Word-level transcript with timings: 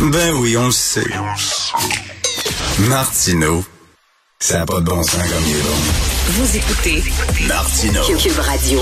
Ben 0.00 0.32
oui, 0.40 0.56
on 0.56 0.66
le 0.66 0.70
sait. 0.70 1.02
Martineau, 2.88 3.64
ça 4.38 4.60
n'a 4.60 4.66
pas 4.66 4.78
de 4.78 4.84
bon 4.84 5.02
sens 5.02 5.16
comme 5.16 5.42
il 5.44 5.56
est 5.56 5.62
bon. 5.62 5.74
Vous 6.28 6.56
écoutez 6.56 7.02
Martineau. 7.48 8.02
Cube 8.16 8.38
Radio. 8.38 8.78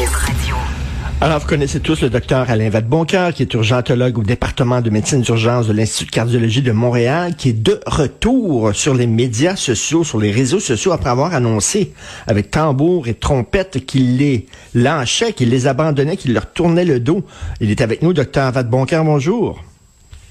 Alors, 1.23 1.41
vous 1.41 1.47
connaissez 1.47 1.81
tous 1.81 2.03
le 2.03 2.11
docteur 2.11 2.51
Alain 2.51 2.69
Vadeboncoeur, 2.69 3.33
qui 3.33 3.45
est 3.45 3.55
urgentologue 3.55 4.19
au 4.19 4.23
département 4.23 4.83
de 4.83 4.91
médecine 4.91 5.23
d'urgence 5.23 5.67
de 5.67 5.73
l'Institut 5.73 6.05
de 6.05 6.11
cardiologie 6.11 6.61
de 6.61 6.73
Montréal, 6.73 7.35
qui 7.35 7.49
est 7.49 7.63
de 7.63 7.81
retour 7.87 8.75
sur 8.75 8.93
les 8.93 9.07
médias 9.07 9.57
sociaux, 9.57 10.05
sur 10.05 10.19
les 10.19 10.31
réseaux 10.31 10.61
sociaux, 10.61 10.93
après 10.93 11.09
avoir 11.09 11.35
annoncé 11.35 11.95
avec 12.27 12.51
tambour 12.51 13.09
et 13.09 13.15
trompette 13.15 13.87
qu'il 13.87 14.19
les 14.19 14.45
lâchait, 14.75 15.33
qu'il 15.33 15.49
les 15.49 15.67
abandonnait, 15.67 16.19
qu'il 16.19 16.35
leur 16.35 16.53
tournait 16.53 16.85
le 16.85 17.01
dos. 17.01 17.25
Il 17.63 17.71
est 17.71 17.81
avec 17.81 18.03
nous, 18.03 18.13
docteur 18.13 18.53
Vadeboncoeur, 18.53 19.03
bonjour. 19.03 19.63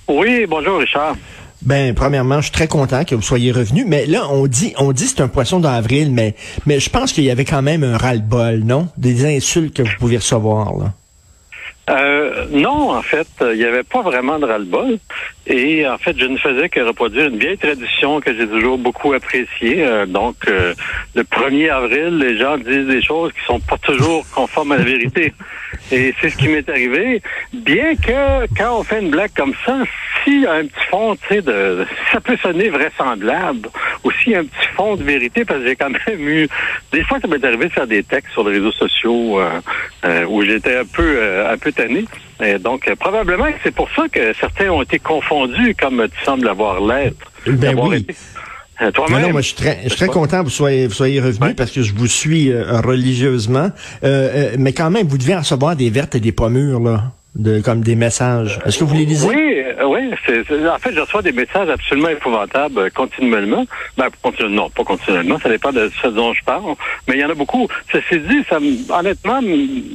Oui, 0.08 0.46
bonjour 0.48 0.80
Richard. 0.80 1.16
Ben, 1.64 1.96
premièrement, 1.96 2.38
je 2.38 2.44
suis 2.44 2.52
très 2.52 2.68
content 2.68 3.04
que 3.06 3.16
vous 3.16 3.24
soyez 3.24 3.52
revenu, 3.52 3.86
mais 3.88 4.06
là, 4.06 4.28
on 4.30 4.46
dit, 4.46 4.74
on 4.78 4.92
dit 4.92 5.08
c'est 5.08 5.22
un 5.22 5.28
poisson 5.28 5.60
d'avril, 5.60 6.12
mais, 6.12 6.36
mais 6.68 6.80
je 6.80 6.92
pense 6.92 7.12
qu'il 7.12 7.24
y 7.24 7.32
avait 7.32 7.46
quand 7.46 7.64
même 7.64 7.84
un 7.84 7.98
ras-le-bol, 7.98 8.60
non? 8.60 8.88
Des 8.98 9.26
insultes 9.26 9.76
que 9.76 9.82
vous 9.82 9.96
pouviez 9.98 10.18
recevoir, 10.18 10.78
là. 10.78 10.94
Euh, 11.90 12.46
non, 12.50 12.92
en 12.92 13.02
fait, 13.02 13.28
il 13.42 13.58
n'y 13.58 13.64
avait 13.64 13.84
pas 13.84 14.02
vraiment 14.02 14.40
de 14.40 14.46
ras-le-bol. 14.46 14.98
Et 15.48 15.88
en 15.88 15.98
fait, 15.98 16.18
je 16.18 16.26
ne 16.26 16.38
faisais 16.38 16.70
que 16.70 16.80
reproduire 16.80 17.28
une 17.28 17.38
vieille 17.38 17.58
tradition 17.58 18.20
que 18.20 18.36
j'ai 18.36 18.48
toujours 18.48 18.78
beaucoup 18.78 19.14
appréciée. 19.14 19.86
Euh, 19.86 20.06
donc, 20.06 20.36
euh, 20.48 20.74
le 21.14 21.24
1er 21.24 21.70
avril, 21.70 22.18
les 22.18 22.38
gens 22.38 22.58
disent 22.58 22.88
des 22.88 23.04
choses 23.04 23.32
qui 23.34 23.46
sont 23.46 23.60
pas 23.60 23.78
toujours 23.78 24.26
conformes 24.34 24.72
à 24.72 24.78
la 24.78 24.84
vérité. 24.84 25.34
Et 25.92 26.14
c'est 26.20 26.30
ce 26.30 26.38
qui 26.38 26.48
m'est 26.48 26.68
arrivé. 26.68 27.22
Bien 27.54 27.96
que 27.96 28.48
quand 28.58 28.80
on 28.80 28.84
fait 28.84 29.02
une 29.02 29.12
blague 29.12 29.32
comme 29.36 29.54
ça, 29.66 29.84
a 30.48 30.54
un 30.54 30.66
petit 30.66 30.86
fond, 30.90 31.16
tu 31.16 31.28
sais, 31.28 31.42
de, 31.42 31.86
ça 32.12 32.20
peut 32.20 32.38
sonner 32.38 32.70
vraisemblable. 32.70 33.70
Aussi 34.04 34.36
un 34.36 34.44
petit 34.44 34.65
fond 34.76 34.96
de 34.96 35.04
vérité, 35.04 35.46
parce 35.46 35.62
que 35.62 35.68
j'ai 35.68 35.76
quand 35.76 35.90
même 35.90 36.28
eu, 36.30 36.48
des 36.92 37.04
fois, 37.04 37.18
ça 37.20 37.28
m'est 37.28 37.44
arrivé 37.44 37.66
de 37.66 37.74
faire 37.74 37.88
des 37.88 38.04
textes 38.04 38.32
sur 38.34 38.48
les 38.48 38.58
réseaux 38.58 38.72
sociaux 38.72 39.40
euh, 39.40 40.26
où 40.28 40.44
j'étais 40.44 40.78
un 40.78 40.86
peu, 40.86 41.20
un 41.50 41.58
peu 41.58 41.72
tanné. 41.72 42.06
Et 42.44 42.60
donc, 42.60 42.94
probablement 43.00 43.46
que 43.46 43.60
c'est 43.64 43.74
pour 43.74 43.90
ça 43.96 44.04
que 44.12 44.34
certains 44.40 44.70
ont 44.70 44.82
été 44.82 45.00
confondus, 45.00 45.76
comme 45.80 46.06
tu 46.14 46.26
sembles 46.26 46.48
avoir 46.48 46.82
l'être. 46.82 47.32
Ben 47.48 47.78
oui. 47.80 47.98
Été. 47.98 48.16
Euh, 48.82 48.92
Non, 49.10 49.20
non, 49.20 49.32
moi, 49.32 49.42
je 49.42 49.48
suis 49.48 49.56
très, 49.56 49.80
je 49.84 49.90
suis 49.90 49.98
très 49.98 50.08
content 50.08 50.40
que 50.40 50.46
vous 50.46 50.50
soyez, 50.50 50.88
vous 50.88 50.94
soyez 50.94 51.22
revenu 51.22 51.54
parce 51.56 51.72
que 51.72 51.82
je 51.82 51.94
vous 51.94 52.08
suis 52.08 52.52
euh, 52.52 52.82
religieusement. 52.82 53.70
Euh, 54.04 54.52
euh, 54.54 54.56
mais 54.60 54.74
quand 54.74 54.92
même, 54.92 55.08
vous 55.08 55.18
devez 55.18 55.34
en 55.36 55.40
recevoir 55.40 55.78
des 55.78 55.90
vertes 55.90 56.16
et 56.16 56.20
des 56.20 56.34
pommures, 56.34 56.82
là, 56.82 57.04
de, 57.36 57.62
comme 57.62 57.82
des 57.82 57.96
messages. 57.96 58.60
Est-ce 58.66 58.80
que 58.80 58.84
vous 58.84 58.96
les 58.96 59.06
lisez? 59.06 59.28
Oui, 59.28 59.64
euh, 59.80 59.85
oui. 60.10 60.16
c'est- 60.26 60.44
c'est- 60.48 60.68
en 60.70 60.78
fait, 60.80 60.94
je 60.94 61.00
reçois 61.00 61.22
des 61.22 61.32
messages 61.32 61.70
absolument 61.70 62.10
épouvantables 62.10 62.80
euh, 62.80 62.90
continuellement. 62.94 63.66
Ben, 63.98 64.08
continu- 64.22 64.50
non, 64.50 64.70
pas 64.70 64.84
continuellement, 64.84 65.40
ça 65.40 65.50
dépend 65.50 65.72
de 65.72 65.92
ce 66.02 66.08
dont 66.08 66.34
je 66.34 66.44
parle. 66.44 66.76
Mais 67.08 67.16
il 67.16 67.20
y 67.20 67.26
en 67.26 67.30
a 67.30 67.34
beaucoup. 67.36 67.68
Ceci 67.92 68.20
dit, 68.20 68.44
ça 68.50 68.60
me, 68.60 68.78
honnêtement, 68.92 69.42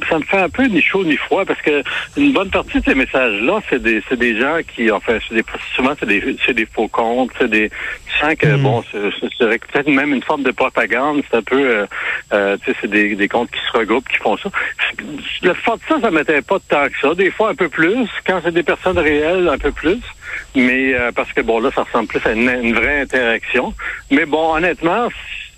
ça 0.09 0.19
me 0.19 0.23
fait 0.23 0.37
un 0.39 0.49
peu 0.49 0.63
ni 0.65 0.81
chaud 0.81 1.03
ni 1.03 1.17
froid 1.17 1.45
parce 1.45 1.61
que 1.61 1.83
une 2.17 2.33
bonne 2.33 2.49
partie 2.49 2.79
de 2.79 2.85
ces 2.85 2.95
messages-là, 2.95 3.59
c'est 3.69 3.81
des, 3.81 4.01
c'est 4.09 4.17
des 4.17 4.39
gens 4.39 4.57
qui, 4.75 4.91
enfin, 4.91 5.17
c'est 5.27 5.35
des, 5.35 5.43
souvent, 5.75 5.93
c'est 5.99 6.05
des, 6.07 6.35
c'est 6.45 6.53
des 6.53 6.65
faux 6.65 6.87
comptes, 6.87 7.31
c'est 7.39 7.49
des, 7.49 7.69
tu 7.69 8.19
sens 8.19 8.35
que, 8.35 8.47
Mm. 8.47 8.61
bon, 8.63 8.83
c'est- 8.91 8.97
c'est 9.19 9.27
c'est 9.39 9.59
peut-être 9.71 9.87
même 9.89 10.13
une 10.13 10.23
forme 10.23 10.43
de 10.43 10.51
propagande. 10.51 11.21
C'est 11.29 11.37
un 11.37 11.41
peu, 11.41 11.59
euh, 11.59 11.85
euh, 12.33 12.57
tu 12.63 12.71
sais, 12.71 12.77
c'est 12.81 12.89
des, 12.91 13.15
des 13.15 13.27
comptes 13.27 13.49
qui 13.51 13.59
se 13.71 13.77
regroupent, 13.77 14.07
qui 14.09 14.17
font 14.17 14.37
ça. 14.37 14.49
Le 15.43 15.53
fait 15.53 15.71
de 15.71 15.79
ça, 15.87 15.99
ça 16.01 16.11
m'était 16.11 16.41
pas 16.41 16.57
tant 16.67 16.85
que 16.87 16.99
ça. 17.01 17.13
Des 17.15 17.31
fois, 17.31 17.49
un 17.49 17.55
peu 17.55 17.69
plus. 17.69 18.07
Quand 18.25 18.39
c'est 18.43 18.53
des 18.53 18.63
personnes 18.63 18.97
réelles, 18.97 19.47
un 19.49 19.57
peu 19.57 19.71
plus. 19.71 19.97
Mais 20.55 20.93
euh, 20.93 21.11
parce 21.15 21.31
que 21.33 21.41
bon, 21.41 21.59
là, 21.59 21.69
ça 21.73 21.83
ressemble 21.83 22.07
plus 22.07 22.21
à 22.25 22.31
une, 22.33 22.49
une 22.63 22.73
vraie 22.73 23.01
interaction. 23.01 23.73
Mais 24.09 24.25
bon, 24.25 24.55
honnêtement, 24.55 25.07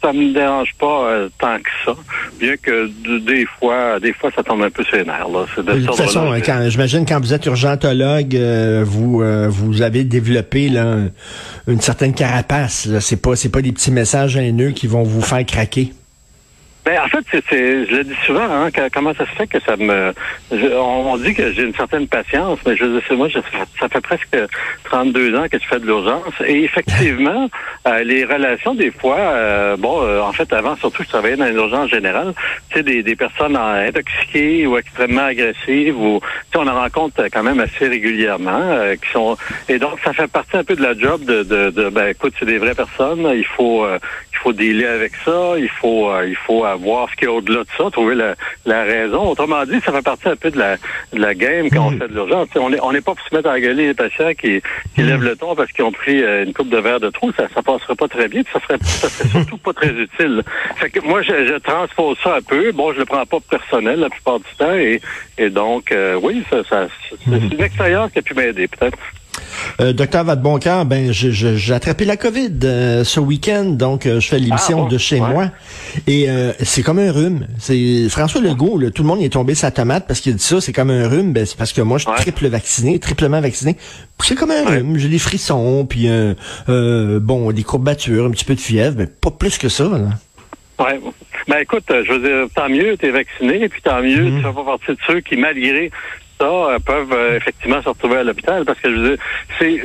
ça 0.02 0.12
me 0.14 0.34
dérange 0.34 0.74
pas 0.80 1.08
euh, 1.10 1.30
tant 1.40 1.58
que 1.58 1.70
ça. 1.86 1.96
Bien 2.40 2.56
que 2.58 2.90
des 3.20 3.46
fois, 3.58 4.00
des 4.00 4.12
fois, 4.14 4.30
ça 4.36 4.44
tombe 4.44 4.62
un 4.62 4.70
peu 4.70 4.84
sur 4.84 4.98
les 4.98 5.06
nerfs. 5.06 5.28
Là. 5.30 5.46
De 5.58 5.86
toute 5.86 5.96
façon, 5.96 6.34
quand, 6.46 6.66
j'imagine 6.70 7.06
quand 7.06 7.20
vous 7.22 7.34
êtes 7.34 7.46
urgentologue, 7.46 8.36
euh, 8.36 8.84
vous 8.86 9.24
vous 9.50 9.82
avez 9.82 10.04
développé 10.04 10.68
là, 10.70 10.84
un- 10.84 11.10
une 11.68 11.80
certaine 11.82 12.14
carapace. 12.14 12.90
C'est 13.00 13.22
pas 13.22 13.36
c'est 13.36 13.50
pas 13.50 13.62
des 13.62 13.72
petits 13.72 13.92
messages 13.92 14.36
haineux 14.36 14.72
qui 14.72 14.88
vont 14.88 15.04
vous 15.04 15.22
faire 15.22 15.46
craquer. 15.46 15.94
Ben, 16.86 17.00
en 17.00 17.08
fait, 17.08 17.26
c'est, 17.50 17.86
je 17.86 17.96
le 17.96 18.04
dis 18.04 18.16
souvent, 18.26 18.44
hein, 18.44 18.70
que- 18.70 18.90
comment 18.90 19.14
ça 19.14 19.26
se 19.26 19.32
fait 19.32 19.48
que 19.48 19.58
ça 19.62 19.78
me... 19.78 20.14
on, 20.52 21.16
dit 21.18 21.34
que 21.34 21.54
j'ai 21.54 21.64
une 21.64 21.74
certaine 21.74 22.08
patience, 22.08 22.60
mais 22.66 22.76
je 22.76 23.00
sais, 23.08 23.16
moi, 23.16 23.30
je- 23.30 23.40
ça 23.80 23.88
fait 23.88 24.02
presque 24.02 24.38
32 24.84 25.34
ans 25.38 25.46
que 25.50 25.58
je 25.60 25.66
fais 25.66 25.80
de 25.80 25.86
l'urgence. 25.86 26.34
Et 26.46 26.64
effectivement, 26.66 27.50
euh, 27.88 28.04
les 28.04 28.26
relations, 28.26 28.76
des 28.76 28.92
fois, 28.92 29.18
euh, 29.18 29.78
bon, 29.78 30.02
euh, 30.04 30.20
en 30.20 30.34
fait, 30.34 30.52
avant, 30.52 30.76
surtout, 30.76 31.04
je 31.04 31.08
travaillais 31.08 31.38
dans 31.38 31.48
une 31.48 31.56
urgence 31.56 31.90
générale, 31.90 32.34
tu 32.70 32.78
sais, 32.78 32.84
des, 32.84 33.02
des 33.02 33.16
personnes 33.16 33.56
intoxiquées 33.56 34.68
ou 34.68 34.78
extrêmement 34.78 35.24
agressives, 35.26 35.98
ou, 35.98 36.20
tu 36.52 36.60
sais, 36.60 36.66
on 36.66 36.68
en 36.68 36.82
rencontre 36.82 37.24
quand 37.32 37.44
même 37.44 37.62
assez 37.62 37.88
régulièrement, 37.88 38.78
qui 39.02 39.10
sont... 39.12 39.38
Et 39.70 39.80
donc, 39.80 40.00
ça 40.04 40.12
fait 40.12 40.28
partie 40.28 40.58
un 40.58 40.66
peu 40.66 40.76
de 40.76 40.84
la 40.84 40.98
job 40.98 41.24
de, 41.24 41.44
de, 41.44 41.70
de 41.70 41.88
ben, 41.90 42.08
écoute, 42.10 42.34
c'est 42.38 42.46
des 42.46 42.58
vraies 42.58 42.76
personnes, 42.76 43.26
il 43.34 43.46
faut... 43.46 43.86
il 44.44 44.52
faut 44.52 44.54
dealer 44.54 44.88
avec 44.88 45.14
ça, 45.24 45.54
il 45.58 45.70
faut 45.70 46.10
euh, 46.12 46.28
il 46.28 46.36
faut 46.36 46.66
avoir 46.66 47.10
ce 47.10 47.16
qu'il 47.16 47.30
y 47.30 47.32
a 47.32 47.34
au-delà 47.34 47.62
de 47.62 47.70
ça, 47.78 47.90
trouver 47.90 48.14
la, 48.14 48.36
la 48.66 48.84
raison. 48.84 49.30
Autrement 49.30 49.64
dit, 49.64 49.80
ça 49.86 49.94
fait 49.94 50.02
partie 50.02 50.28
un 50.28 50.36
peu 50.36 50.52
de 50.52 50.60
la, 50.60 50.76
de 51.14 51.20
la 51.20 51.34
game 51.34 51.70
quand 51.72 51.88
on 51.88 51.92
fait 51.92 52.10
de 52.10 52.14
l'urgence. 52.14 52.50
On 52.56 52.70
n'est 52.70 52.82
on 52.82 52.92
n'est 52.92 53.00
pas 53.00 53.16
pour 53.16 53.26
se 53.26 53.34
mettre 53.34 53.50
à 53.50 53.58
gueuler 53.60 53.88
les 53.88 53.94
patients 53.94 54.34
qui, 54.34 54.62
qui 54.96 55.02
lèvent 55.02 55.24
le 55.24 55.38
ton 55.38 55.56
parce 55.56 55.72
qu'ils 55.72 55.86
ont 55.86 55.94
pris 55.94 56.22
euh, 56.22 56.44
une 56.44 56.54
coupe 56.54 56.68
de 56.68 56.78
verre 56.78 57.00
de 57.00 57.10
trop, 57.10 57.32
ça 57.32 57.48
ça 57.54 57.62
passerait 57.62 57.96
pas 57.96 58.10
très 58.10 58.28
bien, 58.28 58.44
puis 58.44 58.52
ça 58.52 58.60
serait 58.60 58.78
ça 58.82 59.08
serait 59.08 59.30
surtout 59.44 59.58
pas 59.58 59.72
très 59.72 59.92
utile. 59.92 60.44
Fait 60.76 60.90
que 60.90 61.00
moi 61.00 61.22
je, 61.22 61.46
je 61.48 61.58
transpose 61.60 62.18
ça 62.22 62.36
un 62.36 62.42
peu. 62.42 62.74
Bon, 62.74 62.92
je 62.92 63.00
le 63.00 63.06
prends 63.06 63.26
pas 63.26 63.40
personnel 63.50 64.02
la 64.02 64.10
plupart 64.10 64.40
du 64.40 64.56
temps 64.58 64.74
et, 64.74 65.00
et 65.38 65.50
donc 65.50 65.92
euh, 65.94 66.20
oui, 66.22 66.44
ça, 66.50 66.64
ça 66.70 66.88
c'est 67.10 67.16
c'est 67.30 67.56
une 67.56 67.64
expérience 67.64 68.12
qui 68.12 68.20
a 68.20 68.22
pu 68.22 68.34
m'aider 68.34 68.68
peut-être. 68.68 68.98
Euh, 69.82 69.94
docteur 69.94 70.24
Vadeboncoeur, 70.24 70.86
ben 70.86 71.12
j'ai 71.12 71.74
attrapé 71.74 72.06
la 72.06 72.18
COVID 72.18 72.52
euh, 72.64 73.04
ce 73.04 73.20
week-end, 73.20 73.66
donc 73.66 74.06
euh, 74.06 74.20
je 74.20 74.28
fais 74.28 74.38
l'émission 74.40 74.80
Ah 74.80 74.82
bon? 74.84 74.88
de 74.88 74.98
chez 74.98 75.20
Ouais. 75.20 75.28
moi. 75.30 75.52
Et 76.08 76.30
euh, 76.30 76.52
c'est 76.62 76.84
comme 76.84 77.00
un 77.00 77.12
rhume. 77.12 77.48
C'est 77.58 78.08
François 78.10 78.42
Legault, 78.42 78.78
là, 78.78 78.92
tout 78.92 79.02
le 79.04 79.08
monde 79.08 79.22
est 79.22 79.34
tombé 79.34 79.56
sa 79.56 79.72
tomate 79.72 80.06
parce 80.08 80.20
qu'il 80.20 80.36
dit 80.36 80.44
ça, 80.44 80.62
c'est 80.62 80.74
comme 80.74 80.90
un 80.92 81.08
rhume. 81.08 81.34
Ben, 81.34 81.46
c'est 81.46 81.58
parce 81.58 81.74
que 81.74 81.82
moi, 81.82 81.98
je 81.98 82.06
suis 82.06 82.16
triple 82.16 82.48
vacciné, 82.48 83.00
triplement 83.00 83.42
vacciné. 83.42 83.76
C'est 84.22 84.36
comme 84.36 84.52
un 84.52 84.64
Ouais. 84.66 84.78
rhume. 84.78 84.98
J'ai 84.98 85.10
des 85.10 85.20
frissons, 85.20 85.86
puis 85.90 86.08
bon, 86.68 87.52
des 87.52 87.64
courbatures, 87.64 88.26
un 88.26 88.32
petit 88.32 88.46
peu 88.46 88.56
de 88.56 88.60
fièvre, 88.62 88.96
mais 89.00 89.08
pas 89.08 89.32
plus 89.32 89.58
que 89.58 89.70
ça. 89.70 89.86
Là. 89.86 90.00
Ouais. 90.80 91.00
Ben 91.48 91.58
écoute, 91.62 91.84
je 91.90 92.12
veux 92.12 92.20
dire, 92.20 92.48
tant 92.56 92.70
mieux, 92.70 92.96
tu 92.98 93.06
es 93.08 93.12
vacciné, 93.12 93.68
puis 93.70 93.82
tant 93.82 94.02
mieux, 94.02 94.24
Mhm. 94.24 94.38
tu 94.38 94.44
fais 94.48 94.54
pas 94.54 94.64
partie 94.64 94.88
de 94.92 94.98
ceux 95.08 95.20
qui, 95.22 95.36
malgré 95.36 95.92
ça, 96.40 96.46
euh, 96.46 96.80
peuvent 96.80 97.14
euh, 97.14 97.38
effectivement 97.38 97.82
se 97.82 97.90
retrouver 97.90 98.18
à 98.18 98.24
l'hôpital. 98.24 98.66
Parce 98.66 98.80
que 98.80 98.90
je 98.90 98.96
veux 98.96 99.10
dire, 99.10 99.26
c'est 99.60 99.84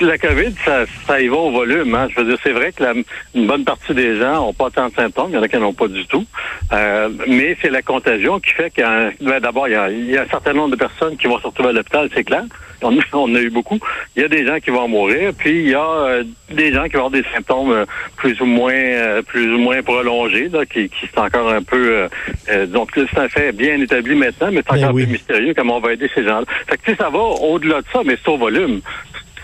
la 0.00 0.18
COVID, 0.18 0.54
ça, 0.64 0.84
ça 1.06 1.20
y 1.20 1.28
va 1.28 1.36
au 1.36 1.50
volume. 1.50 1.94
Hein. 1.94 2.08
Je 2.10 2.20
veux 2.20 2.26
dire, 2.28 2.38
c'est 2.42 2.52
vrai 2.52 2.72
que 2.72 2.82
la, 2.82 2.92
une 3.34 3.46
bonne 3.46 3.64
partie 3.64 3.94
des 3.94 4.16
gens 4.18 4.34
n'ont 4.36 4.52
pas 4.52 4.70
tant 4.70 4.88
de 4.88 4.94
symptômes, 4.94 5.28
il 5.30 5.34
y 5.34 5.38
en 5.38 5.42
a 5.42 5.48
qui 5.48 5.56
n'en 5.56 5.66
ont 5.68 5.72
pas 5.74 5.88
du 5.88 6.06
tout. 6.06 6.24
Euh, 6.72 7.08
mais 7.28 7.56
c'est 7.62 7.70
la 7.70 7.82
contagion 7.82 8.40
qui 8.40 8.50
fait 8.50 8.70
qu'il 8.70 8.82
y 8.82 8.86
a 8.86 8.90
un- 9.08 9.12
ben, 9.20 9.40
d'abord, 9.40 9.68
il 9.68 9.72
y, 9.72 9.76
a, 9.76 9.90
il 9.90 10.10
y 10.10 10.16
a 10.16 10.22
un 10.22 10.28
certain 10.28 10.52
nombre 10.52 10.70
de 10.70 10.76
personnes 10.76 11.16
qui 11.16 11.26
vont 11.26 11.38
se 11.38 11.46
retrouver 11.46 11.70
à 11.70 11.72
l'hôpital, 11.72 12.08
c'est 12.14 12.24
clair. 12.24 12.44
On, 12.82 12.94
on 13.14 13.18
en 13.30 13.34
a 13.34 13.40
eu 13.40 13.48
beaucoup. 13.50 13.78
Il 14.16 14.22
y 14.22 14.24
a 14.24 14.28
des 14.28 14.46
gens 14.46 14.58
qui 14.60 14.68
vont 14.70 14.86
mourir, 14.86 15.32
puis 15.36 15.60
il 15.62 15.68
y 15.70 15.74
a 15.74 15.80
euh, 15.88 16.24
des 16.50 16.72
gens 16.74 16.84
qui 16.84 16.92
vont 16.92 17.06
avoir 17.06 17.10
des 17.10 17.24
symptômes 17.34 17.72
euh, 17.72 17.84
plus 18.16 18.38
ou 18.42 18.44
moins 18.46 18.74
euh, 18.74 19.22
plus 19.22 19.50
ou 19.54 19.58
moins 19.58 19.82
prolongés, 19.82 20.48
là, 20.50 20.66
qui, 20.66 20.90
qui 20.90 21.06
sont 21.14 21.20
encore 21.22 21.48
un 21.48 21.62
peu 21.62 22.06
euh, 22.50 22.66
donc 22.66 22.90
c'est 22.94 23.18
un 23.18 23.28
fait 23.28 23.52
bien 23.52 23.80
établi 23.80 24.14
maintenant, 24.14 24.48
mais 24.52 24.62
c'est 24.68 24.74
Ben 24.76 24.84
encore 24.84 24.94
oui. 24.94 25.04
plus 25.04 25.12
mystérieux 25.12 25.54
comment 25.56 25.78
on 25.78 25.80
va 25.80 25.94
aider 25.94 26.10
ces 26.14 26.22
gens-là. 26.24 26.44
Fait 26.68 26.76
que 26.76 26.82
tu 26.84 26.90
sais, 26.92 26.96
ça 26.98 27.08
va 27.08 27.18
au-delà 27.18 27.80
de 27.80 27.86
ça, 27.92 28.00
mais 28.04 28.16
c'est 28.22 28.30
au 28.30 28.36
volume. 28.36 28.80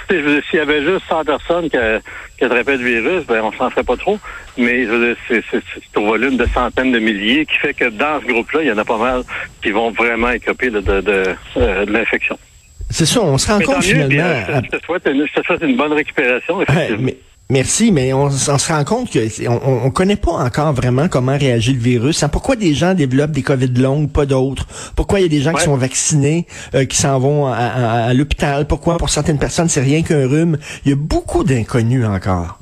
S'il 0.08 0.58
y 0.58 0.58
avait 0.58 0.82
juste 0.84 1.02
100 1.08 1.24
personnes 1.24 1.70
qui, 1.70 1.76
qui 2.38 2.44
attrapaient 2.44 2.76
le 2.76 2.84
virus, 2.84 3.24
ben 3.26 3.42
on 3.42 3.52
s'en 3.52 3.70
ferait 3.70 3.84
pas 3.84 3.96
trop. 3.96 4.18
Mais 4.58 4.84
je 4.84 4.90
veux 4.90 5.14
dire, 5.14 5.42
c'est, 5.50 5.98
au 5.98 6.04
volume 6.06 6.36
de 6.36 6.46
centaines 6.54 6.92
de 6.92 6.98
milliers 6.98 7.46
qui 7.46 7.56
fait 7.58 7.74
que 7.74 7.88
dans 7.90 8.20
ce 8.20 8.26
groupe-là, 8.26 8.60
il 8.62 8.68
y 8.68 8.72
en 8.72 8.78
a 8.78 8.84
pas 8.84 8.98
mal 8.98 9.22
qui 9.62 9.70
vont 9.70 9.90
vraiment 9.90 10.30
écoper 10.30 10.70
de, 10.70 10.80
de, 10.80 11.00
de, 11.00 11.24
euh, 11.56 11.84
de 11.86 11.92
l'infection. 11.92 12.38
C'est 12.90 13.06
ça, 13.06 13.20
on 13.22 13.38
se 13.38 13.50
rend 13.50 13.58
Mais 13.58 13.64
compte 13.64 13.76
mieux, 13.76 13.82
finalement. 13.82 14.22
euh, 14.22 14.42
je, 14.46 14.60
te- 14.60 14.64
je 14.64 14.78
te 14.78 14.84
souhaite 14.84 15.06
une, 15.06 15.26
je 15.26 15.40
te 15.40 15.46
souhaite 15.46 15.62
une 15.62 15.76
bonne 15.76 15.92
récupération, 15.94 16.56
Ouais, 16.58 16.64
effectivement. 16.68 17.02
mais- 17.06 17.16
merci, 17.50 17.92
mais 17.92 18.12
on, 18.12 18.30
se 18.30 18.50
rend 18.72 18.84
compte 18.84 19.10
que 19.10 19.28
c'est- 19.28 19.46
on, 19.48 19.60
on- 19.68 19.84
on 19.86 19.90
connaît 19.90 20.16
pas 20.16 20.32
encore 20.32 20.72
vraiment 20.72 21.08
comment 21.08 21.36
réagit 21.36 21.72
le 21.74 21.80
virus. 21.80 22.22
Hein, 22.22 22.28
Pourquoi 22.28 22.56
des 22.56 22.74
gens 22.74 22.94
développent 22.94 23.32
des 23.32 23.42
COVID 23.42 23.68
longues, 23.80 24.10
pas 24.10 24.26
d'autres? 24.26 24.66
Pourquoi 24.96 25.20
il 25.20 25.22
y 25.24 25.26
a 25.26 25.28
des 25.28 25.40
gens 25.42 25.52
qui 25.52 25.64
sont 25.64 25.76
vaccinés, 25.76 26.46
euh, 26.74 26.84
qui 26.84 26.96
s'en 26.96 27.18
vont 27.18 27.46
à, 27.46 27.56
à- 27.56 28.04
à 28.06 28.14
l'hôpital? 28.14 28.66
Pourquoi 28.66 28.96
pour 28.96 29.10
certaines 29.10 29.38
personnes 29.38 29.68
c'est 29.68 29.82
rien 29.82 30.02
qu'un 30.02 30.26
rhume? 30.28 30.56
Il 30.84 30.90
y 30.90 30.92
a 30.92 30.96
beaucoup 30.96 31.44
d'inconnus 31.44 32.04
encore. 32.06 32.58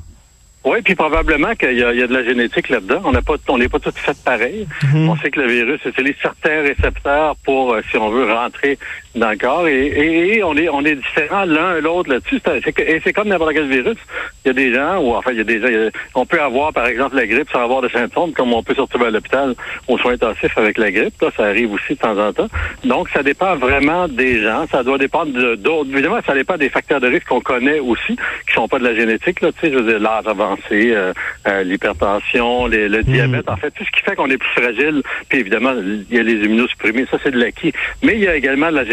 Oui, 0.63 0.77
puis 0.83 0.93
probablement 0.93 1.55
qu'il 1.55 1.75
y, 1.75 1.83
a- 1.83 1.91
il 1.91 1.99
y 1.99 2.03
a 2.03 2.07
de 2.07 2.13
la 2.13 2.23
génétique 2.23 2.69
là-dedans. 2.69 3.01
On 3.03 3.11
n'a 3.11 3.23
pas, 3.23 3.33
on 3.47 3.57
n'est 3.57 3.67
pas 3.67 3.79
tous 3.79 3.95
fait 3.95 4.15
pareil. 4.23 4.67
Mhm. 4.93 5.09
On 5.09 5.15
sait 5.17 5.31
que 5.31 5.39
le 5.39 5.51
virus 5.51 5.81
utilise 5.85 6.13
certains 6.21 6.61
récepteurs 6.61 7.35
pour, 7.43 7.73
euh, 7.73 7.81
si 7.89 7.97
on 7.97 8.11
veut, 8.11 8.31
rentrer 8.31 8.77
dans 9.15 9.29
le 9.29 9.37
corps 9.37 9.67
et, 9.67 10.41
on 10.43 10.55
est 10.55 10.69
on 10.69 10.83
est 10.85 10.95
différents 10.95 11.45
l'un 11.45 11.77
et 11.77 11.81
l'autre 11.81 12.09
là-dessus. 12.09 12.41
Et 12.77 13.01
c'est 13.03 13.13
comme 13.13 13.27
n'importe 13.27 13.53
quel 13.53 13.67
virus. 13.67 13.97
Il 14.45 14.47
y 14.47 14.51
a 14.51 14.53
des 14.53 14.73
gens, 14.73 14.97
ou 14.99 15.13
enfin 15.13 15.31
il 15.31 15.37
y 15.37 15.41
a 15.41 15.43
des 15.43 15.61
gens, 15.61 15.89
on 16.15 16.25
peut 16.25 16.41
avoir 16.41 16.73
par 16.73 16.87
exemple 16.87 17.15
la 17.15 17.27
grippe 17.27 17.49
sans 17.51 17.63
avoir 17.63 17.81
de 17.81 17.89
symptômes, 17.89 18.31
comme 18.31 18.53
on 18.53 18.63
peut 18.63 18.73
se 18.73 18.81
retrouver 18.81 19.07
à 19.07 19.11
l'hôpital 19.11 19.55
aux 19.87 19.97
soins 19.97 20.13
intensifs 20.13 20.57
avec 20.57 20.77
la 20.77 20.91
grippe. 20.91 21.21
Là, 21.21 21.29
ça 21.35 21.45
arrive 21.45 21.73
aussi 21.73 21.93
de 21.93 21.99
temps 21.99 22.17
en 22.17 22.31
temps. 22.31 22.47
Donc 22.83 23.09
ça 23.09 23.23
dépend 23.23 23.55
vraiment 23.55 24.07
des 24.07 24.41
gens. 24.41 24.65
Ça 24.71 24.83
doit 24.83 24.97
dépendre 24.97 25.31
d'autres. 25.57 25.89
Évidemment, 25.91 26.19
ça 26.25 26.33
dépend 26.33 26.57
des 26.57 26.69
facteurs 26.69 27.01
de 27.01 27.07
risque 27.07 27.27
qu'on 27.27 27.41
connaît 27.41 27.79
aussi, 27.79 28.15
qui 28.47 28.53
sont 28.53 28.67
pas 28.67 28.79
de 28.79 28.85
la 28.85 28.95
génétique. 28.95 29.41
Là, 29.41 29.51
tu 29.51 29.59
sais, 29.59 29.73
je 29.73 29.77
veux 29.77 29.91
dire 29.91 29.99
l'âge 29.99 30.27
avancé, 30.27 30.91
euh, 30.93 31.13
euh, 31.47 31.63
l'hypertension, 31.63 32.67
le 32.67 32.87
hmm. 32.87 33.03
diabète. 33.03 33.49
En 33.49 33.57
fait, 33.57 33.71
tout 33.71 33.83
ce 33.83 33.91
qui 33.91 34.01
fait 34.03 34.15
qu'on 34.15 34.29
est 34.29 34.37
plus 34.37 34.61
fragile. 34.61 35.03
Puis 35.29 35.39
évidemment, 35.39 35.73
il 35.81 36.15
y 36.15 36.19
a 36.19 36.23
les 36.23 36.45
immunosupprimés. 36.45 37.05
Ça, 37.11 37.17
c'est 37.23 37.31
de 37.31 37.39
l'acquis. 37.39 37.73
Mais 38.03 38.13
il 38.13 38.19
y 38.19 38.27
a 38.27 38.35
également 38.35 38.71
de 38.71 38.75
la 38.75 38.85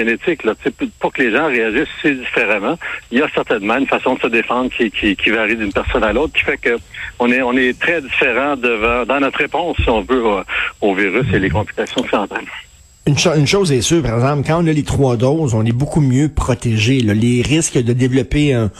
pour 1.01 1.13
que 1.13 1.23
les 1.23 1.31
gens 1.31 1.47
réagissent 1.47 1.89
si 2.01 2.15
différemment, 2.15 2.79
il 3.11 3.19
y 3.19 3.23
a 3.23 3.29
certainement 3.35 3.77
une 3.77 3.87
façon 3.87 4.15
de 4.15 4.21
se 4.21 4.27
défendre 4.27 4.71
qui, 4.71 4.91
qui, 4.91 5.17
qui 5.17 5.31
varie 5.31 5.57
d'une 5.57 5.73
personne 5.73 6.05
à 6.05 6.13
l'autre, 6.13 6.33
qui 6.35 6.45
fait 6.45 6.59
que 6.59 6.77
on 7.19 7.31
est 7.31 7.43
on 7.43 7.53
est 7.53 7.79
très 7.79 8.01
différent 8.01 8.57
devant 8.57 9.05
dans 9.05 9.21
notre 9.21 9.39
réponse, 9.39 9.77
si 9.83 9.89
on 9.89 10.03
veut, 10.03 10.23
au, 10.81 10.95
virus 10.95 11.27
et 11.33 11.39
les 11.39 11.51
complications 11.51 12.03
qui 12.03 12.11
s'entraînent. 12.11 12.47
Une, 13.09 13.47
chose 13.47 13.73
est 13.73 13.81
sûre, 13.81 14.03
par 14.03 14.17
exemple, 14.17 14.47
quand 14.47 14.63
on 14.63 14.67
a 14.67 14.73
les 14.73 14.83
trois 14.83 15.17
doses, 15.17 15.55
on 15.55 15.65
est 15.65 15.73
beaucoup 15.73 16.03
mieux 16.03 16.29
protégé. 16.29 17.01
Les 17.01 17.41
risques 17.41 17.83
de 17.83 17.95
développer 17.95 18.53
un, 18.53 18.71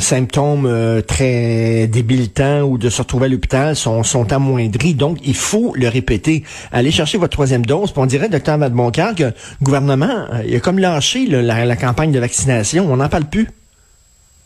symptôme 0.00 0.66
euh, 0.66 1.00
très 1.00 1.86
débilitant 1.86 2.62
ou 2.62 2.76
de 2.76 2.90
se 2.90 3.02
retrouver 3.02 3.26
à 3.26 3.28
l'hôpital 3.28 3.76
sont, 3.76 4.32
amoindris. 4.32 4.94
Donc, 4.94 5.18
il 5.24 5.36
faut 5.36 5.74
le 5.76 5.86
répéter. 5.86 6.42
Allez 6.72 6.90
chercher 6.90 7.18
votre 7.18 7.34
troisième 7.34 7.64
dose. 7.64 7.92
on 7.94 8.06
dirait, 8.06 8.28
docteur 8.28 8.58
Vadeboncoeur, 8.58 9.14
que 9.14 9.22
le 9.22 9.32
gouvernement 9.62 10.26
euh, 10.32 10.42
il 10.44 10.56
a 10.56 10.58
comme 10.58 10.80
lâché 10.80 11.28
la 11.28 11.76
campagne 11.76 12.10
de 12.10 12.18
vaccination. 12.18 12.88
On 12.90 12.96
n'en 12.96 13.08
parle 13.08 13.26
plus. 13.26 13.46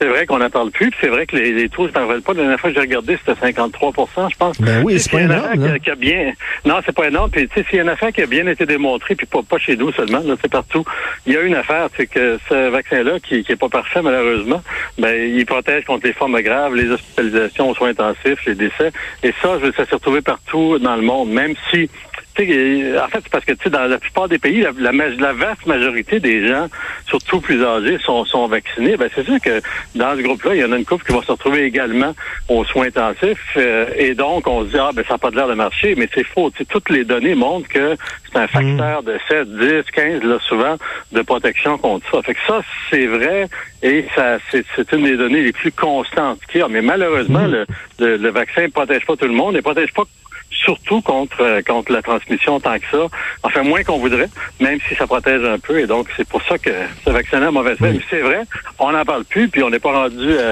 C'est 0.00 0.08
vrai 0.08 0.24
qu'on 0.24 0.38
n'en 0.38 0.48
parle 0.48 0.70
plus, 0.70 0.90
c'est 0.98 1.08
vrai 1.08 1.26
que 1.26 1.36
les, 1.36 1.52
les 1.52 1.68
taux 1.68 1.86
ne 1.86 1.92
s'envolent 1.92 2.22
pas. 2.22 2.32
La 2.32 2.40
dernière 2.40 2.58
fois 2.58 2.70
que 2.70 2.76
j'ai 2.76 2.80
regardé, 2.80 3.18
c'était 3.18 3.38
53 3.38 3.92
je 4.30 4.36
pense. 4.36 4.58
Ben 4.58 4.82
oui, 4.82 4.98
c'est 4.98 5.10
pas 5.10 5.20
énorme. 5.20 5.78
Qui 5.78 5.90
a, 5.90 5.94
bien... 5.94 6.32
Non, 6.64 6.76
c'est 6.86 6.94
pas 6.94 7.08
énorme. 7.08 7.30
Puis, 7.30 7.46
tu 7.48 7.54
sais, 7.54 7.66
s'il 7.68 7.76
y 7.76 7.78
a 7.80 7.82
une 7.82 7.90
affaire 7.90 8.10
qui 8.10 8.22
a 8.22 8.26
bien 8.26 8.46
été 8.46 8.64
démontrée, 8.64 9.14
puis 9.14 9.26
pas, 9.26 9.42
pas 9.42 9.58
chez 9.58 9.76
nous 9.76 9.92
seulement, 9.92 10.20
là, 10.20 10.36
c'est 10.40 10.50
partout. 10.50 10.86
Il 11.26 11.34
y 11.34 11.36
a 11.36 11.42
une 11.42 11.54
affaire, 11.54 11.88
c'est 11.98 12.06
que 12.06 12.38
ce 12.48 12.70
vaccin-là, 12.70 13.20
qui, 13.20 13.44
qui 13.44 13.52
est 13.52 13.56
pas 13.56 13.68
parfait, 13.68 14.00
malheureusement, 14.00 14.62
ben, 14.98 15.14
il 15.14 15.44
protège 15.44 15.84
contre 15.84 16.06
les 16.06 16.14
formes 16.14 16.40
graves, 16.40 16.74
les 16.74 16.90
hospitalisations 16.90 17.68
aux 17.68 17.74
soins 17.74 17.90
intensifs, 17.90 18.42
les 18.46 18.54
décès. 18.54 18.92
Et 19.22 19.34
ça, 19.42 19.58
je 19.62 19.70
ça 19.72 19.84
s'est 19.84 19.94
retrouvé 19.94 20.22
partout 20.22 20.78
dans 20.78 20.96
le 20.96 21.02
monde, 21.02 21.30
même 21.30 21.54
si 21.70 21.90
en 22.38 23.08
fait, 23.08 23.20
c'est 23.22 23.30
parce 23.30 23.44
que 23.44 23.52
tu 23.52 23.64
sais, 23.64 23.70
dans 23.70 23.86
la 23.86 23.98
plupart 23.98 24.28
des 24.28 24.38
pays, 24.38 24.60
la, 24.78 24.92
la, 24.92 25.32
vaste 25.32 25.66
majorité 25.66 26.20
des 26.20 26.46
gens, 26.46 26.68
surtout 27.06 27.40
plus 27.40 27.62
âgés, 27.64 27.98
sont, 27.98 28.24
sont 28.24 28.46
vaccinés. 28.46 28.96
Ben, 28.96 29.10
c'est 29.14 29.24
sûr 29.24 29.40
que 29.40 29.60
dans 29.94 30.16
ce 30.16 30.22
groupe-là, 30.22 30.54
il 30.54 30.60
y 30.60 30.64
en 30.64 30.72
a 30.72 30.78
une 30.78 30.84
couple 30.84 31.04
qui 31.04 31.12
va 31.12 31.22
se 31.22 31.32
retrouver 31.32 31.64
également 31.64 32.14
aux 32.48 32.64
soins 32.64 32.86
intensifs. 32.86 33.38
Euh, 33.56 33.86
et 33.96 34.14
donc, 34.14 34.46
on 34.46 34.64
se 34.64 34.70
dit, 34.70 34.78
ah, 34.78 34.90
ben, 34.94 35.04
ça 35.06 35.14
n'a 35.14 35.18
pas 35.18 35.30
l'air 35.30 35.48
de 35.48 35.54
marcher, 35.54 35.94
mais 35.96 36.08
c'est 36.14 36.24
faux. 36.24 36.50
sais, 36.56 36.64
toutes 36.64 36.88
les 36.90 37.04
données 37.04 37.34
montrent 37.34 37.68
que 37.68 37.96
c'est 38.32 38.38
un 38.38 38.46
facteur 38.46 39.02
de 39.02 39.18
7, 39.28 39.56
10, 39.58 39.82
15, 39.92 40.22
là, 40.22 40.38
souvent, 40.48 40.76
de 41.12 41.22
protection 41.22 41.78
contre 41.78 42.08
ça. 42.10 42.22
Fait 42.22 42.34
que 42.34 42.40
ça, 42.46 42.62
c'est 42.90 43.06
vrai, 43.06 43.48
et 43.82 44.06
ça, 44.14 44.38
c'est, 44.50 44.92
une 44.92 45.04
des 45.04 45.16
données 45.16 45.42
les 45.42 45.52
plus 45.52 45.72
constantes 45.72 46.40
qu'il 46.50 46.60
y 46.60 46.62
a. 46.62 46.68
Mais 46.68 46.82
malheureusement, 46.82 47.46
le, 47.46 47.66
le, 47.98 48.16
le 48.16 48.30
vaccin 48.30 48.62
ne 48.62 48.68
protège 48.68 49.04
pas 49.04 49.16
tout 49.16 49.26
le 49.26 49.32
monde, 49.32 49.56
ne 49.56 49.60
protège 49.60 49.92
pas 49.92 50.04
surtout 50.50 51.00
contre 51.00 51.40
euh, 51.40 51.62
contre 51.62 51.92
la 51.92 52.02
transmission 52.02 52.60
tant 52.60 52.78
que 52.78 52.86
ça. 52.90 53.06
Enfin, 53.42 53.62
moins 53.62 53.82
qu'on 53.82 53.98
voudrait, 53.98 54.28
même 54.60 54.78
si 54.88 54.94
ça 54.94 55.06
protège 55.06 55.44
un 55.44 55.58
peu. 55.58 55.80
Et 55.80 55.86
donc, 55.86 56.08
c'est 56.16 56.28
pour 56.28 56.42
ça 56.42 56.58
que 56.58 56.70
ce 57.04 57.10
vaccin 57.10 57.42
a 57.42 57.50
mauvaise 57.50 57.76
oui. 57.80 58.00
C'est 58.10 58.20
vrai, 58.20 58.42
on 58.78 58.92
n'en 58.92 59.04
parle 59.04 59.24
plus, 59.24 59.48
puis 59.48 59.62
on 59.62 59.70
n'est 59.70 59.78
pas 59.78 59.92
rendu 59.92 60.38
à 60.38 60.50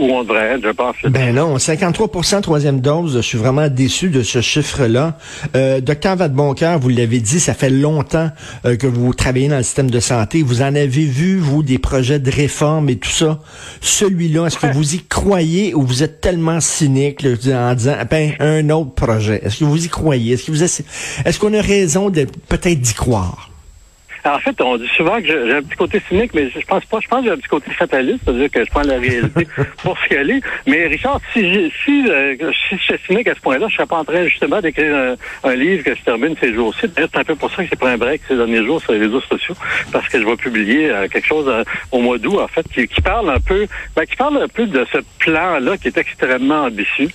où 0.00 0.10
on 0.10 0.22
devrait 0.22 0.54
être, 0.54 0.62
je 0.62 0.70
pense. 0.70 0.96
Ben 1.04 1.34
non, 1.34 1.58
53 1.58 2.40
troisième 2.40 2.80
dose, 2.80 3.16
je 3.16 3.20
suis 3.20 3.38
vraiment 3.38 3.68
déçu 3.68 4.08
de 4.08 4.22
ce 4.22 4.40
chiffre-là. 4.40 5.18
Euh, 5.54 5.80
Docteur 5.80 6.16
Vadeboncoeur, 6.16 6.78
vous 6.78 6.88
l'avez 6.88 7.20
dit, 7.20 7.38
ça 7.38 7.54
fait 7.54 7.70
longtemps 7.70 8.30
euh, 8.64 8.76
que 8.76 8.86
vous 8.86 9.12
travaillez 9.14 9.48
dans 9.48 9.58
le 9.58 9.62
système 9.62 9.90
de 9.90 10.00
santé. 10.00 10.42
Vous 10.42 10.62
en 10.62 10.74
avez 10.74 11.04
vu, 11.04 11.38
vous, 11.38 11.62
des 11.62 11.78
projets 11.78 12.18
de 12.18 12.30
réforme 12.30 12.88
et 12.88 12.96
tout 12.96 13.10
ça. 13.10 13.40
Celui-là, 13.80 14.46
est-ce 14.46 14.58
que 14.58 14.66
vous 14.66 14.94
y 14.94 15.00
croyez 15.00 15.74
ou 15.74 15.82
vous 15.82 16.02
êtes 16.02 16.20
tellement 16.20 16.60
cynique 16.60 17.24
en 17.24 17.74
disant, 17.74 17.96
ben, 18.10 18.32
un 18.40 18.70
autre 18.70 18.94
projet? 18.94 19.40
Est-ce 19.44 19.58
que 19.60 19.64
vous 19.64 19.84
y 19.84 19.88
croyez? 19.88 20.34
Est-ce 20.34 20.46
que 20.46 20.52
vous 20.52 20.62
est-ce 20.62 21.38
qu'on 21.38 21.54
a 21.54 21.60
raison 21.60 22.10
de 22.10 22.26
peut-être 22.48 22.80
d'y 22.80 22.94
croire? 22.94 23.49
En 24.24 24.38
fait, 24.38 24.60
on 24.60 24.76
dit 24.76 24.88
souvent 24.96 25.18
que 25.20 25.26
j'ai 25.26 25.54
un 25.54 25.62
petit 25.62 25.76
côté 25.76 26.02
cynique, 26.08 26.32
mais 26.34 26.50
je 26.50 26.64
pense 26.66 26.84
pas. 26.84 26.98
Je 27.00 27.08
pense 27.08 27.20
que 27.20 27.26
j'ai 27.26 27.32
un 27.32 27.36
petit 27.36 27.48
côté 27.48 27.70
fataliste, 27.70 28.20
c'est-à-dire 28.24 28.50
que 28.50 28.64
je 28.64 28.70
prends 28.70 28.82
la 28.82 28.98
réalité 28.98 29.46
pour 29.82 29.98
ce 29.98 30.08
qu'elle 30.08 30.30
est. 30.30 30.42
Mais 30.66 30.86
Richard, 30.86 31.20
si 31.32 31.40
si, 31.84 32.04
euh, 32.08 32.34
si 32.68 32.76
je 32.76 32.82
suis 32.82 33.06
cynique 33.06 33.28
à 33.28 33.34
ce 33.34 33.40
point-là, 33.40 33.66
je 33.68 33.76
serais 33.76 33.86
pas 33.86 33.98
en 33.98 34.04
train 34.04 34.26
justement 34.26 34.60
d'écrire 34.60 35.16
un, 35.44 35.54
livre 35.54 35.84
que 35.84 35.94
je 35.94 36.02
termine 36.02 36.34
ces 36.40 36.54
jours-ci. 36.54 36.88
D'ailleurs, 36.88 37.10
c'est 37.12 37.20
un 37.20 37.24
peu 37.24 37.34
pour 37.34 37.50
ça 37.50 37.62
que 37.62 37.68
j'ai 37.70 37.76
pris 37.76 37.88
un 37.88 37.98
break 37.98 38.22
ces 38.28 38.36
derniers 38.36 38.64
jours 38.64 38.80
sur 38.80 38.92
les 38.92 39.00
réseaux 39.00 39.20
sociaux, 39.20 39.54
parce 39.92 40.08
que 40.08 40.20
je 40.20 40.24
vais 40.24 40.36
publier 40.36 40.90
euh, 40.90 41.08
quelque 41.08 41.26
chose 41.26 41.46
euh, 41.48 41.64
au 41.90 42.00
mois 42.00 42.18
d'août, 42.18 42.38
en 42.40 42.48
fait, 42.48 42.66
qui, 42.72 42.86
qui, 42.86 43.00
parle 43.00 43.30
un 43.30 43.40
peu, 43.40 43.66
ben, 43.96 44.06
qui 44.06 44.16
parle 44.16 44.42
un 44.42 44.48
peu 44.48 44.66
de 44.66 44.86
ce 44.92 44.98
plan-là 45.18 45.76
qui 45.76 45.88
est 45.88 45.98
extrêmement 45.98 46.64
ambitieux 46.64 47.08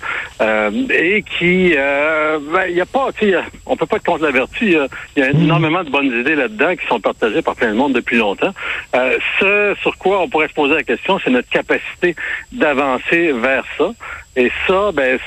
et 0.91 1.23
qui, 1.37 1.73
ben, 1.75 2.65
il 2.69 2.75
y 2.75 2.81
a 2.81 2.85
pas, 2.85 3.09
tu 3.17 3.31
sais, 3.31 3.37
on 3.65 3.75
peut 3.75 3.85
pas 3.85 3.97
être 3.97 4.05
contre 4.05 4.23
la 4.23 4.31
vertu. 4.31 4.75
Il 5.15 5.21
y 5.21 5.21
a, 5.21 5.29
énormément 5.31 5.83
de 5.83 5.89
bonnes 5.89 6.19
idées 6.19 6.35
là-dedans 6.35 6.75
qui 6.75 6.85
sont 6.87 6.99
partagé 6.99 7.41
par 7.41 7.55
plein 7.55 7.71
de 7.71 7.77
monde 7.77 7.93
depuis 7.93 8.17
longtemps. 8.17 8.53
Euh, 8.95 9.17
ce 9.39 9.75
sur 9.81 9.97
quoi 9.97 10.21
on 10.21 10.29
pourrait 10.29 10.47
se 10.47 10.53
poser 10.53 10.75
la 10.75 10.83
question, 10.83 11.19
c'est 11.23 11.29
notre 11.29 11.49
capacité 11.49 12.15
d'avancer 12.51 13.31
vers 13.31 13.63
ça. 13.77 13.91
Et 14.35 14.51
ça, 14.67 14.91
ben, 14.93 15.17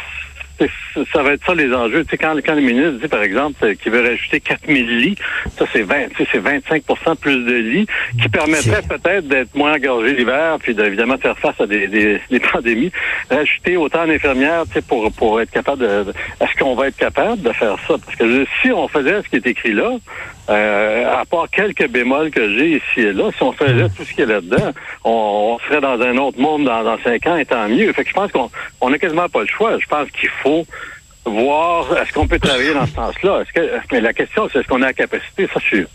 ça 1.13 1.23
va 1.23 1.33
être 1.33 1.45
ça 1.47 1.55
les 1.55 1.73
enjeux. 1.73 2.05
Tu 2.05 2.11
sais, 2.11 2.19
quand, 2.19 2.35
quand 2.45 2.55
le 2.55 2.61
ministre 2.61 3.01
dit, 3.01 3.09
par 3.09 3.23
exemple, 3.23 3.77
qu'il 3.77 3.93
veut 3.93 4.03
rajouter 4.03 4.41
4000 4.41 4.99
lits, 4.99 5.17
ça 5.57 5.65
c'est 5.73 5.83
20, 5.83 5.95
c'est 6.19 6.41
25% 6.41 7.17
plus 7.17 7.45
de 7.45 7.55
lits 7.55 7.87
qui 8.21 8.29
permettrait 8.29 8.83
peut-être 8.83 9.29
d'être 9.29 9.55
moins 9.55 9.75
engorgé 9.75 10.15
l'hiver, 10.15 10.57
puis 10.61 10.75
d'évidemment 10.75 11.19
faire 11.19 11.39
face 11.39 11.61
à 11.61 11.67
des, 11.67 11.87
des, 11.87 12.21
des, 12.31 12.41
pandémies. 12.53 12.93
Rajouter 13.31 13.77
autant 13.77 14.07
d'infirmières, 14.07 14.65
tu 14.67 14.75
sais, 14.75 14.83
pour, 14.83 15.13
pour 15.13 15.41
être 15.41 15.51
capable 15.51 15.83
de, 15.83 16.13
est-ce 16.41 16.59
qu'on 16.59 16.75
va 16.75 16.89
être 16.89 16.97
capable 16.97 17.43
de 17.43 17.53
faire 17.53 17.77
ça? 17.87 17.95
Parce 18.05 18.17
que 18.17 18.47
si 18.63 18.73
on 18.73 18.89
faisait 18.89 19.23
ce 19.23 19.29
qui 19.29 19.37
est 19.37 19.47
écrit 19.47 19.73
là, 19.73 19.93
euh, 20.49 21.21
à 21.21 21.25
part 21.25 21.49
quelques 21.51 21.89
bémols 21.89 22.31
que 22.31 22.57
j'ai 22.57 22.77
ici 22.77 23.01
et 23.01 23.13
là, 23.13 23.31
si 23.37 23.43
on 23.43 23.53
faisait 23.53 23.89
tout 23.91 24.05
ce 24.05 24.13
qui 24.13 24.23
est 24.23 24.27
là-dedans, 24.27 24.73
on, 25.05 25.59
serait 25.67 25.81
dans 25.81 26.01
un 26.01 26.17
autre 26.17 26.41
monde 26.41 26.65
dans, 26.65 26.83
dans 26.83 26.99
cinq 26.99 27.27
ans 27.27 27.37
et 27.37 27.45
tant 27.45 27.69
mieux. 27.69 27.93
Fait 27.93 28.05
que 28.05 28.11
je 28.11 28.15
pense 28.15 28.33
qu'on 28.33 28.51
on 28.81 28.93
a 28.93 28.99
quasiment 28.99 29.29
pas 29.29 29.41
le 29.41 29.47
choix. 29.47 29.79
Je 29.79 29.87
pense 29.87 30.11
qu'il 30.11 30.29
faut 30.29 30.65
voir 31.27 31.97
est-ce 31.99 32.13
qu'on 32.13 32.27
peut 32.27 32.39
travailler 32.39 32.73
dans 32.73 32.87
ce 32.87 32.95
sens-là? 32.95 33.43
Est-ce 33.43 33.53
que 33.53 33.71
mais 33.93 34.01
la 34.01 34.13
question 34.13 34.49
c'est 34.53 34.61
est-ce 34.61 34.69
qu'on 34.69 34.83
a 34.83 34.87
la 34.87 34.93
capacité, 34.93 35.47
ça 35.53 35.61
je 35.61 35.67
suis. 35.67 35.87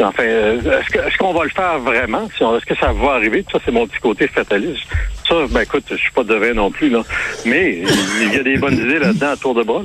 Enfin, 0.00 0.24
euh, 0.24 0.80
est-ce 0.80 1.16
qu'on 1.16 1.32
va 1.32 1.44
le 1.44 1.50
faire 1.50 1.78
vraiment? 1.78 2.26
Est-ce 2.26 2.66
que 2.66 2.74
ça 2.76 2.92
va 2.92 3.12
arriver? 3.12 3.44
Ça, 3.50 3.58
c'est 3.64 3.70
mon 3.70 3.86
petit 3.86 4.00
côté 4.00 4.28
fataliste. 4.28 4.84
Ça, 5.26 5.34
ben 5.50 5.62
écoute, 5.62 5.84
je 5.90 5.96
suis 5.96 6.12
pas 6.12 6.22
devin 6.22 6.52
non 6.52 6.70
plus, 6.70 6.90
là. 6.90 7.02
Mais 7.46 7.82
il 8.20 8.34
y 8.34 8.38
a 8.38 8.42
des 8.42 8.58
bonnes 8.58 8.78
idées 8.78 8.98
là-dedans 8.98 9.30
à 9.30 9.36
tour 9.36 9.54
de 9.54 9.62
bras. 9.62 9.82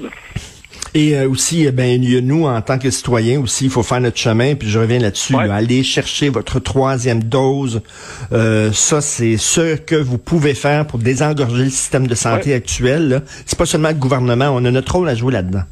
Et 0.94 1.16
euh, 1.16 1.30
aussi, 1.30 1.66
eh 1.66 1.72
ben, 1.72 2.02
nous, 2.24 2.46
en 2.46 2.62
tant 2.62 2.78
que 2.78 2.90
citoyens 2.90 3.40
aussi, 3.40 3.66
il 3.66 3.72
faut 3.72 3.84
faire 3.84 4.02
notre 4.02 4.18
chemin. 4.18 4.56
Puis 4.56 4.70
je 4.70 4.78
reviens 4.78 5.00
là-dessus. 5.00 5.36
aller 5.36 5.84
chercher 5.84 6.30
votre 6.30 6.60
troisième 6.60 7.24
dose. 7.24 7.82
Euh, 8.34 8.72
ça, 8.74 9.00
c'est 9.00 9.38
ce 9.38 9.76
que 9.76 9.96
vous 9.96 10.18
pouvez 10.18 10.54
faire 10.54 10.86
pour 10.86 11.00
désengorger 11.00 11.64
le 11.64 11.70
système 11.70 12.08
de 12.08 12.16
santé 12.16 12.54
actuel. 12.54 13.24
C'est 13.46 13.58
pas 13.58 13.66
seulement 13.66 13.90
le 13.90 13.96
gouvernement. 13.96 14.50
On 14.54 14.66
a 14.66 14.72
notre 14.72 14.94
rôle 14.94 15.08
à 15.08 15.16
jouer 15.16 15.34
là-dedans. 15.34 15.64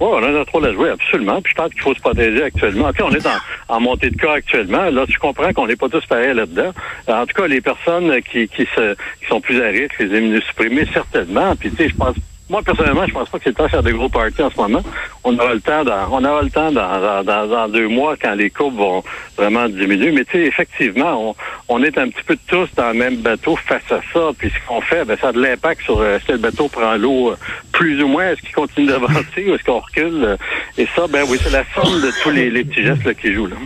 Oui, 0.00 0.08
on 0.10 0.24
a 0.24 0.30
notre 0.32 0.50
rôle 0.50 0.66
à 0.66 0.72
jouer, 0.72 0.90
absolument. 0.90 1.40
Puis 1.40 1.52
je 1.52 1.62
pense 1.62 1.72
qu'il 1.72 1.82
faut 1.82 1.94
se 1.94 2.00
protéger 2.00 2.42
actuellement. 2.42 2.92
Tu 2.92 3.02
on 3.02 3.12
est 3.12 3.26
en, 3.68 3.80
montée 3.80 4.10
de 4.10 4.16
cas 4.16 4.32
actuellement. 4.32 4.90
Là, 4.90 5.04
tu 5.06 5.18
comprends 5.18 5.52
qu'on 5.52 5.68
n'est 5.68 5.76
pas 5.76 5.88
tous 5.88 6.04
pareils 6.06 6.34
là-dedans. 6.34 6.72
En 7.06 7.26
tout 7.26 7.40
cas, 7.40 7.46
les 7.46 7.60
personnes 7.60 8.12
qui, 8.22 8.48
qui, 8.48 8.66
se, 8.74 8.94
qui 8.94 9.26
sont 9.28 9.40
plus 9.40 9.62
à 9.62 9.68
risque, 9.68 9.96
les 10.00 10.18
immunosupprimés, 10.18 10.88
certainement. 10.92 11.54
Puis, 11.54 11.70
tu 11.70 11.76
sais, 11.76 11.88
je 11.90 11.94
pense 11.94 12.16
moi, 12.52 12.60
personnellement, 12.62 13.06
je 13.06 13.14
pense 13.14 13.30
pas 13.30 13.38
que 13.38 13.44
c'est 13.44 13.50
le 13.50 13.56
temps 13.56 13.64
de 13.64 13.70
faire 13.70 13.82
des 13.82 13.92
gros 13.92 14.10
parties 14.10 14.42
en 14.42 14.50
ce 14.50 14.56
moment. 14.58 14.82
On 15.24 15.34
aura 15.38 15.54
le 15.54 15.60
temps 15.62 15.84
dans, 15.84 16.06
on 16.10 16.22
aura 16.22 16.42
le 16.42 16.50
temps 16.50 16.70
dans, 16.70 17.24
dans, 17.24 17.68
deux 17.68 17.88
mois 17.88 18.14
quand 18.20 18.34
les 18.34 18.50
courbes 18.50 18.76
vont 18.76 19.02
vraiment 19.38 19.70
diminuer. 19.70 20.12
Mais 20.12 20.26
tu 20.26 20.32
sais, 20.32 20.44
effectivement, 20.44 21.30
on, 21.30 21.34
on 21.74 21.82
est 21.82 21.96
un 21.96 22.10
petit 22.10 22.22
peu 22.26 22.36
tous 22.46 22.68
dans 22.76 22.88
le 22.88 22.98
même 22.98 23.16
bateau 23.16 23.56
face 23.56 23.90
à 23.90 24.00
ça. 24.12 24.32
Puis 24.36 24.50
ce 24.50 24.68
qu'on 24.68 24.82
fait, 24.82 25.06
ben, 25.06 25.16
ça 25.18 25.28
a 25.28 25.32
de 25.32 25.40
l'impact 25.40 25.80
sur 25.80 25.98
euh, 25.98 26.18
que 26.18 26.32
le 26.32 26.38
bateau 26.38 26.68
prend 26.68 26.94
l'eau 26.96 27.30
euh, 27.30 27.36
plus 27.72 28.02
ou 28.02 28.08
moins, 28.08 28.28
est-ce 28.28 28.42
qu'il 28.42 28.54
continue 28.54 28.86
d'avancer 28.86 29.46
ou 29.48 29.54
est-ce 29.54 29.64
qu'on 29.64 29.80
recule? 29.80 30.36
Et 30.76 30.86
ça, 30.94 31.06
ben 31.08 31.24
oui, 31.26 31.38
c'est 31.42 31.52
la 31.52 31.64
somme 31.74 32.02
de 32.02 32.10
tous 32.22 32.30
les, 32.30 32.50
les 32.50 32.64
petits 32.64 32.84
gestes 32.84 33.04
là, 33.04 33.14
qui 33.14 33.32
jouent 33.32 33.46
là. 33.46 33.56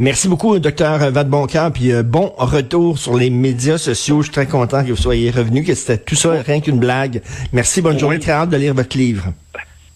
Merci 0.00 0.28
beaucoup, 0.28 0.58
docteur 0.58 0.98
Vadeboncoeur, 0.98 1.72
puis 1.72 1.92
euh, 1.92 2.02
bon 2.02 2.32
retour 2.36 2.98
sur 2.98 3.16
les 3.16 3.30
médias 3.30 3.78
sociaux. 3.78 4.22
Je 4.22 4.24
suis 4.24 4.32
très 4.32 4.46
content 4.46 4.82
que 4.82 4.90
vous 4.90 4.96
soyez 4.96 5.30
revenu, 5.30 5.62
que 5.62 5.74
c'était 5.74 5.98
tout 5.98 6.16
ça 6.16 6.32
rien 6.44 6.60
qu'une 6.60 6.80
blague. 6.80 7.22
Merci, 7.52 7.80
bonne 7.80 7.98
journée, 7.98 8.18
très 8.18 8.32
hâte 8.32 8.50
de 8.50 8.56
lire 8.56 8.74
votre 8.74 8.96
livre. 8.96 9.26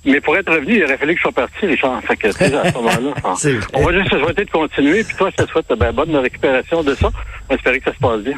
mais 0.04 0.20
pour 0.20 0.36
être 0.36 0.52
revenu, 0.52 0.76
il 0.76 0.84
aurait 0.84 0.98
fallu 0.98 1.14
que 1.14 1.18
je 1.18 1.22
sois 1.22 1.32
parti. 1.32 1.66
Fait 2.06 2.16
que, 2.16 2.28
tu 2.28 2.32
sais, 2.32 2.54
à 2.54 2.70
ce 2.70 2.74
moment-là, 2.74 3.12
on 3.74 3.82
va 3.82 3.92
juste 3.92 4.10
se 4.10 4.18
souhaiter 4.20 4.44
de 4.44 4.50
continuer. 4.50 5.02
Puis 5.02 5.16
toi, 5.16 5.30
je 5.36 5.44
te 5.44 5.50
souhaite 5.50 5.66
ben, 5.76 5.92
bonne 5.92 6.14
récupération 6.14 6.84
de 6.84 6.94
ça. 6.94 7.10
On 7.50 7.54
espère 7.56 7.72
que 7.78 7.84
ça 7.84 7.92
se 7.92 7.98
passe 7.98 8.20
bien. 8.20 8.34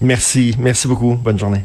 Merci. 0.00 0.54
Merci 0.60 0.86
beaucoup. 0.86 1.14
Bonne 1.14 1.38
journée. 1.38 1.62